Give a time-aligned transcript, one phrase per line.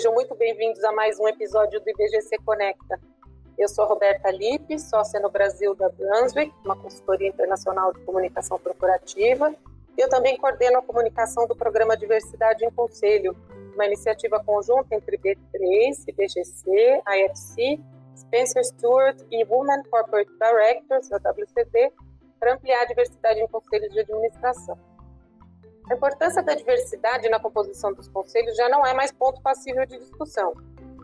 [0.00, 2.98] sejam muito bem-vindos a mais um episódio do IBGC Conecta.
[3.58, 9.54] Eu sou Roberta Lippe, sócia no Brasil da Brunswick, uma consultoria internacional de comunicação corporativa.
[9.98, 13.36] Eu também coordeno a comunicação do programa Diversidade em Conselho,
[13.74, 17.78] uma iniciativa conjunta entre B3, IBGC, IFC,
[18.16, 21.92] Spencer Stewart e Women Corporate Directors, a WCD,
[22.38, 24.78] para ampliar a diversidade em conselhos de administração.
[25.90, 29.98] A importância da diversidade na composição dos conselhos já não é mais ponto passível de
[29.98, 30.54] discussão.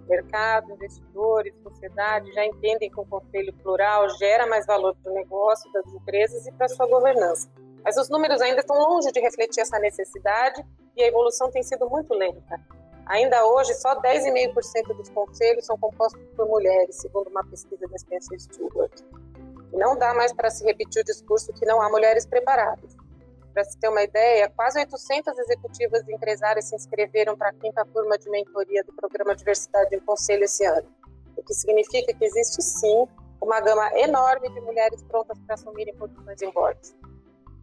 [0.07, 5.73] Mercado, investidores, sociedade já entendem que um conselho plural gera mais valor para o negócio
[5.73, 7.51] das empresas e para sua governança.
[7.83, 10.65] Mas os números ainda estão longe de refletir essa necessidade
[10.97, 12.61] e a evolução tem sido muito lenta.
[13.07, 18.39] Ainda hoje, só 10,5% dos conselhos são compostos por mulheres, segundo uma pesquisa da Spencer
[18.39, 19.01] Stewart.
[19.73, 22.96] E não dá mais para se repetir o discurso que não há mulheres preparadas.
[23.57, 27.87] Para se ter uma ideia, quase 800 executivas e empresárias se inscreveram para a quinta
[27.87, 30.87] turma de mentoria do programa Diversidade em Conselho esse ano,
[31.35, 33.09] o que significa que existe sim
[33.41, 36.95] uma gama enorme de mulheres prontas para assumirem posições em boards.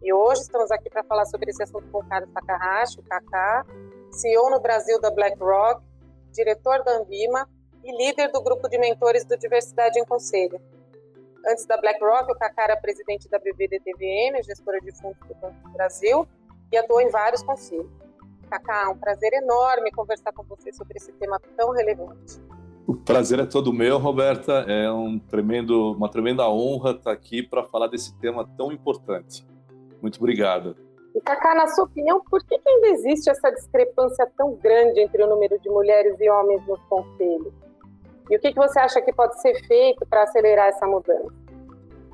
[0.02, 3.64] E hoje estamos aqui para falar sobre esse assunto com o Carlos Takahashi, Kaká,
[4.10, 5.80] CEO no Brasil da BlackRock,
[6.32, 7.48] diretor da Ambima
[7.84, 10.60] e líder do grupo de mentores do Diversidade em Conselho.
[11.46, 15.72] Antes da BlackRock, o Kaká era presidente da BVD-TVM, gestora de fundos do Banco do
[15.72, 16.26] Brasil,
[16.72, 17.90] e atuou em vários conselhos.
[18.48, 22.40] Kaká, é um prazer enorme conversar com você sobre esse tema tão relevante.
[22.86, 24.64] O prazer é todo meu, Roberta.
[24.68, 29.46] É um tremendo, uma tremenda honra estar aqui para falar desse tema tão importante.
[30.00, 30.76] Muito obrigado.
[31.14, 35.26] E, Kaká, na sua opinião, por que ainda existe essa discrepância tão grande entre o
[35.28, 37.52] número de mulheres e homens nos conselhos?
[38.30, 41.32] E o que, que você acha que pode ser feito para acelerar essa mudança?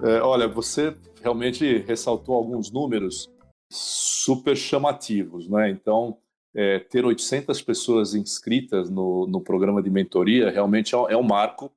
[0.02, 3.30] É, olha, você realmente ressaltou alguns números
[3.70, 5.70] super chamativos, né?
[5.70, 6.18] Então,
[6.54, 11.70] é, ter 800 pessoas inscritas no, no programa de mentoria realmente é, é um marco,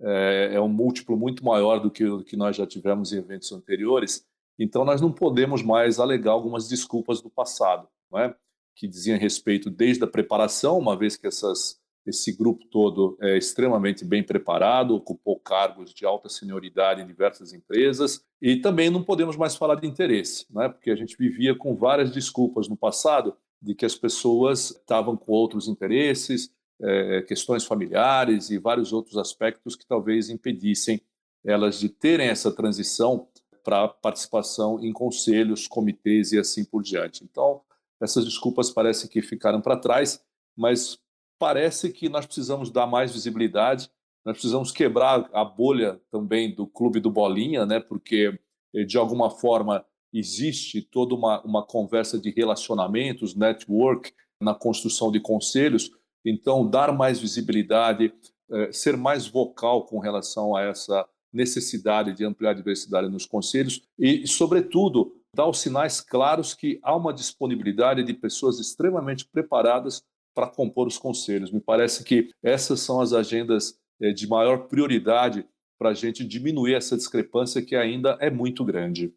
[0.00, 4.24] é, é, um múltiplo muito maior do que, que nós já tivemos em eventos anteriores.
[4.58, 8.34] Então, nós não podemos mais alegar algumas desculpas do passado, não é?
[8.76, 14.04] que diziam respeito desde a preparação, uma vez que essas esse grupo todo é extremamente
[14.04, 19.56] bem preparado, ocupou cargos de alta senioridade em diversas empresas e também não podemos mais
[19.56, 20.68] falar de interesse, né?
[20.68, 25.32] porque a gente vivia com várias desculpas no passado de que as pessoas estavam com
[25.32, 26.50] outros interesses,
[26.80, 31.00] é, questões familiares e vários outros aspectos que talvez impedissem
[31.44, 33.28] elas de terem essa transição
[33.62, 37.24] para participação em conselhos, comitês e assim por diante.
[37.24, 37.62] Então,
[38.00, 40.22] essas desculpas parecem que ficaram para trás,
[40.54, 40.98] mas
[41.44, 43.90] parece que nós precisamos dar mais visibilidade,
[44.24, 47.80] nós precisamos quebrar a bolha também do clube do Bolinha, né?
[47.80, 48.32] porque
[48.74, 54.10] eh, de alguma forma existe toda uma, uma conversa de relacionamentos, network,
[54.40, 55.90] na construção de conselhos.
[56.24, 58.10] Então, dar mais visibilidade,
[58.50, 63.82] eh, ser mais vocal com relação a essa necessidade de ampliar a diversidade nos conselhos
[63.98, 70.02] e, sobretudo, dar os sinais claros que há uma disponibilidade de pessoas extremamente preparadas
[70.34, 71.50] para compor os conselhos.
[71.50, 76.74] Me parece que essas são as agendas eh, de maior prioridade para a gente diminuir
[76.74, 79.14] essa discrepância que ainda é muito grande.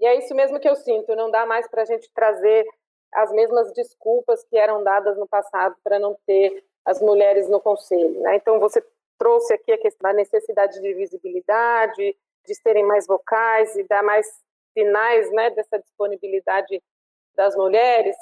[0.00, 2.66] E é isso mesmo que eu sinto, não dá mais para a gente trazer
[3.12, 8.20] as mesmas desculpas que eram dadas no passado para não ter as mulheres no conselho.
[8.20, 8.36] Né?
[8.36, 8.84] Então, você
[9.18, 14.26] trouxe aqui a questão da necessidade de visibilidade, de serem mais vocais e dar mais
[14.76, 16.82] sinais né, dessa disponibilidade
[17.36, 18.16] das mulheres.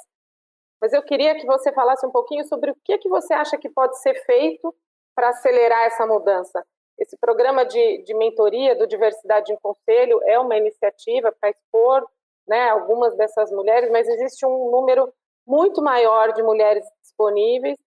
[0.81, 3.69] Mas eu queria que você falasse um pouquinho sobre o que, que você acha que
[3.69, 4.73] pode ser feito
[5.15, 6.65] para acelerar essa mudança.
[6.97, 12.07] Esse programa de, de mentoria do Diversidade em Conselho é uma iniciativa para expor
[12.47, 15.13] né, algumas dessas mulheres, mas existe um número
[15.45, 17.77] muito maior de mulheres disponíveis.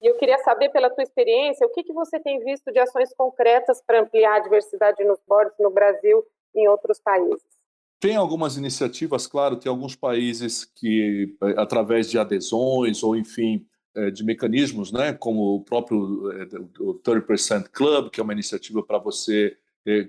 [0.00, 3.14] E eu queria saber, pela tua experiência, o que, que você tem visto de ações
[3.14, 6.24] concretas para ampliar a diversidade nos boards no Brasil
[6.54, 7.63] e em outros países.
[8.04, 14.10] Tem algumas iniciativas, claro, tem alguns países que, eh, através de adesões ou, enfim, eh,
[14.10, 16.48] de mecanismos, né, como o próprio eh,
[16.80, 19.56] o 30% Club, que é uma iniciativa para você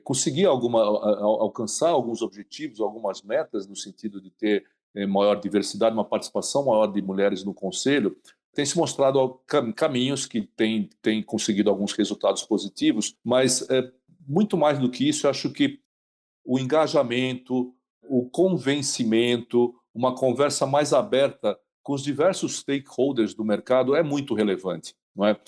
[0.04, 4.66] conseguir alguma, alcançar alguns objetivos, algumas metas, no sentido de ter
[5.08, 8.16] maior diversidade, uma participação maior de mulheres no conselho,
[8.54, 9.42] tem se mostrado
[9.76, 13.92] caminhos que têm, têm conseguido alguns resultados positivos, mas é,
[14.26, 15.82] muito mais do que isso, eu acho que
[16.46, 17.76] o engajamento,
[18.10, 24.96] o convencimento, uma conversa mais aberta com os diversos stakeholders do mercado é muito relevante.
[25.16, 25.40] Não é?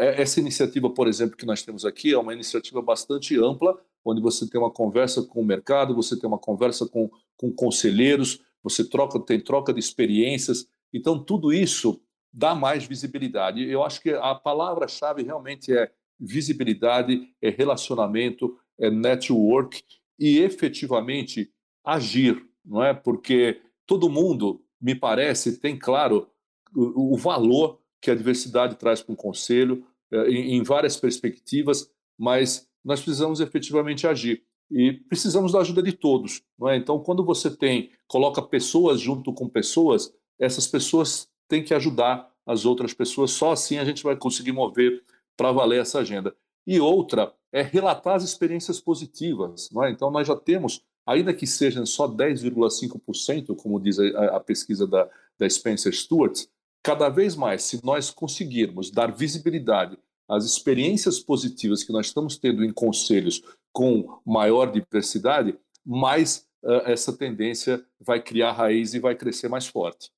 [0.00, 0.20] é?
[0.22, 4.48] Essa iniciativa, por exemplo, que nós temos aqui é uma iniciativa bastante ampla, onde você
[4.48, 9.18] tem uma conversa com o mercado, você tem uma conversa com, com conselheiros, você troca,
[9.18, 10.68] tem troca de experiências.
[10.92, 12.00] Então, tudo isso
[12.32, 13.66] dar mais visibilidade.
[13.68, 15.90] Eu acho que a palavra-chave realmente é
[16.20, 19.82] visibilidade, é relacionamento, é network
[20.18, 21.50] e efetivamente
[21.86, 22.92] agir, não é?
[22.92, 26.28] Porque todo mundo, me parece, tem claro
[26.74, 31.90] o, o valor que a diversidade traz para um conselho é, em, em várias perspectivas,
[32.18, 36.76] mas nós precisamos efetivamente agir e precisamos da ajuda de todos, não é?
[36.76, 42.64] Então, quando você tem coloca pessoas junto com pessoas, essas pessoas têm que ajudar as
[42.64, 43.30] outras pessoas.
[43.30, 45.02] Só assim a gente vai conseguir mover
[45.36, 46.34] para valer essa agenda.
[46.66, 49.68] E outra é relatar as experiências positivas.
[49.72, 49.90] Não é?
[49.90, 55.08] Então, nós já temos, ainda que sejam só 10,5%, como diz a, a pesquisa da,
[55.38, 56.46] da Spencer Stewart,
[56.82, 59.98] cada vez mais, se nós conseguirmos dar visibilidade
[60.28, 63.42] às experiências positivas que nós estamos tendo em conselhos
[63.72, 70.10] com maior diversidade, mais uh, essa tendência vai criar raiz e vai crescer mais forte.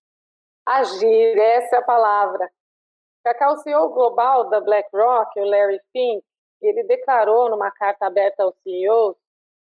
[0.67, 2.51] Agir, essa é a palavra.
[3.25, 6.23] Cacau, o CEO global da BlackRock, o Larry Fink,
[6.63, 9.17] ele declarou numa carta aberta aos CEOs,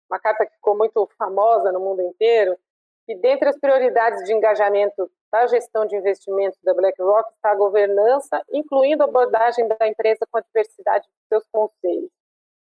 [0.09, 2.57] uma carta que ficou muito famosa no mundo inteiro,
[3.05, 8.41] que dentre as prioridades de engajamento da gestão de investimentos da BlackRock está a governança,
[8.51, 12.09] incluindo a abordagem da empresa com a diversidade de seus conselhos.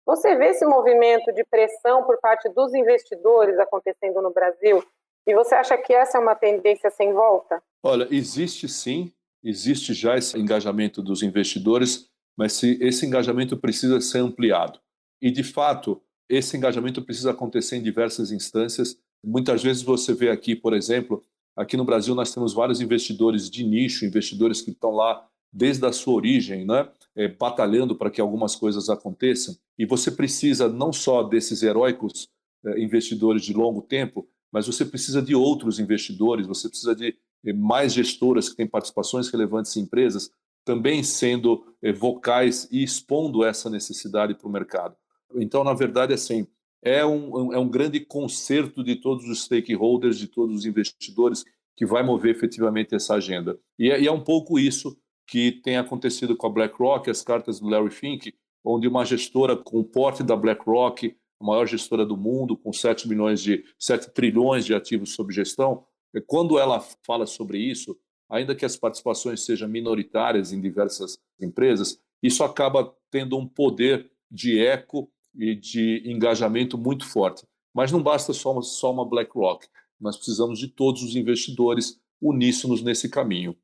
[0.05, 4.81] Você vê esse movimento de pressão por parte dos investidores acontecendo no Brasil
[5.25, 7.61] e você acha que essa é uma tendência sem volta?
[7.83, 9.11] Olha, existe sim,
[9.43, 14.79] existe já esse engajamento dos investidores, mas se esse engajamento precisa ser ampliado.
[15.21, 18.97] E, de fato, esse engajamento precisa acontecer em diversas instâncias.
[19.23, 21.23] Muitas vezes você vê aqui, por exemplo,
[21.55, 25.91] aqui no Brasil nós temos vários investidores de nicho, investidores que estão lá desde a
[25.91, 26.89] sua origem, né?
[27.15, 29.55] É, batalhando para que algumas coisas aconteçam.
[29.77, 32.27] E você precisa não só desses heróicos
[32.63, 37.17] é, investidores de longo tempo, mas você precisa de outros investidores, você precisa de
[37.53, 40.31] mais gestoras que têm participações relevantes em empresas,
[40.65, 44.95] também sendo eh, vocais e expondo essa necessidade para o mercado.
[45.35, 46.47] Então, na verdade, assim,
[46.81, 51.43] é um, é um grande concerto de todos os stakeholders, de todos os investidores,
[51.75, 53.59] que vai mover efetivamente essa agenda.
[53.77, 54.97] E é, e é um pouco isso
[55.27, 58.33] que tem acontecido com a BlackRock, as cartas do Larry Fink,
[58.63, 63.07] onde uma gestora com o porte da BlackRock, a maior gestora do mundo, com 7
[63.07, 65.85] milhões de 7 trilhões de ativos sob gestão,
[66.25, 67.95] quando ela fala sobre isso,
[68.29, 74.59] ainda que as participações sejam minoritárias em diversas empresas, isso acaba tendo um poder de
[74.59, 77.45] eco e de engajamento muito forte.
[77.73, 79.67] Mas não basta só uma, só uma BlackRock,
[79.99, 83.55] nós precisamos de todos os investidores uníssonos nesse caminho.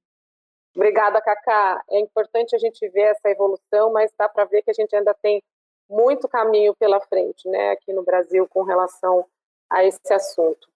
[0.75, 1.83] Obrigada, Cacá.
[1.89, 5.13] É importante a gente ver essa evolução, mas dá para ver que a gente ainda
[5.13, 5.41] tem
[5.89, 9.25] muito caminho pela frente, né, aqui no Brasil com relação
[9.69, 10.67] a esse assunto.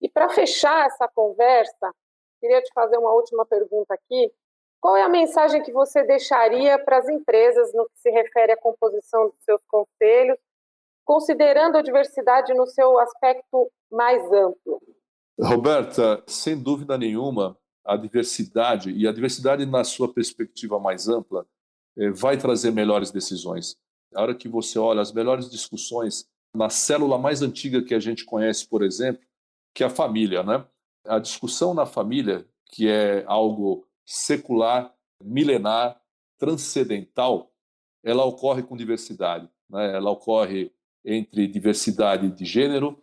[0.00, 1.92] E para fechar essa conversa,
[2.40, 4.30] queria te fazer uma última pergunta aqui.
[4.84, 8.56] Qual é a mensagem que você deixaria para as empresas no que se refere à
[8.58, 10.36] composição dos seus conselhos,
[11.06, 14.82] considerando a diversidade no seu aspecto mais amplo?
[15.40, 21.46] Roberta, sem dúvida nenhuma, a diversidade, e a diversidade na sua perspectiva mais ampla,
[21.96, 23.78] eh, vai trazer melhores decisões.
[24.14, 28.22] A hora que você olha as melhores discussões na célula mais antiga que a gente
[28.26, 29.22] conhece, por exemplo,
[29.74, 30.62] que é a família, né?
[31.06, 36.00] A discussão na família, que é algo secular, milenar,
[36.38, 37.52] transcendental,
[38.02, 39.94] ela ocorre com diversidade, né?
[39.96, 40.72] Ela ocorre
[41.04, 43.02] entre diversidade de gênero,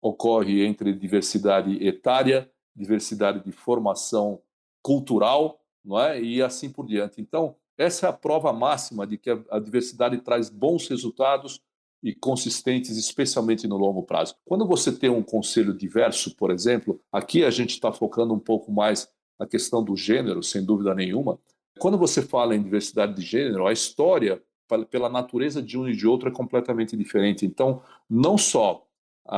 [0.00, 4.40] ocorre entre diversidade etária, diversidade de formação
[4.82, 6.22] cultural, não é?
[6.22, 7.20] E assim por diante.
[7.20, 11.60] Então, essa é a prova máxima de que a diversidade traz bons resultados
[12.02, 14.36] e consistentes, especialmente no longo prazo.
[14.44, 18.70] Quando você tem um conselho diverso, por exemplo, aqui a gente está focando um pouco
[18.70, 21.38] mais na questão do gênero, sem dúvida nenhuma.
[21.78, 24.42] Quando você fala em diversidade de gênero, a história,
[24.90, 27.46] pela natureza de um e de outro, é completamente diferente.
[27.46, 27.80] Então,
[28.10, 28.84] não só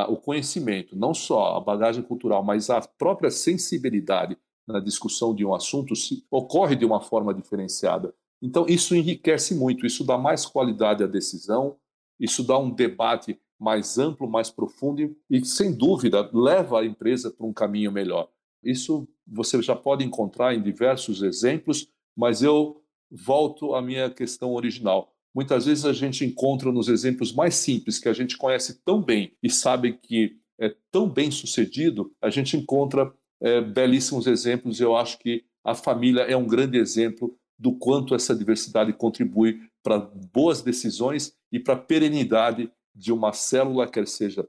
[0.08, 5.52] o conhecimento, não só a bagagem cultural, mas a própria sensibilidade na discussão de um
[5.54, 5.94] assunto
[6.30, 8.14] ocorre de uma forma diferenciada.
[8.40, 11.76] Então, isso enriquece muito, isso dá mais qualidade à decisão,
[12.18, 17.46] isso dá um debate mais amplo, mais profundo e, sem dúvida, leva a empresa para
[17.46, 18.28] um caminho melhor.
[18.62, 25.12] Isso você já pode encontrar em diversos exemplos, mas eu volto à minha questão original.
[25.34, 29.32] Muitas vezes a gente encontra nos exemplos mais simples, que a gente conhece tão bem
[29.42, 34.80] e sabe que é tão bem sucedido, a gente encontra é, belíssimos exemplos.
[34.80, 39.98] Eu acho que a família é um grande exemplo do quanto essa diversidade contribui para
[39.98, 44.46] boas decisões e para a perenidade de uma célula, quer seja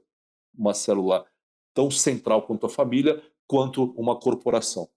[0.56, 1.24] uma célula
[1.74, 4.88] tão central quanto a família, quanto uma corporação.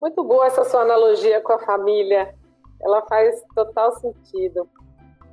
[0.00, 2.34] Muito boa essa sua analogia com a família.
[2.80, 4.66] Ela faz total sentido.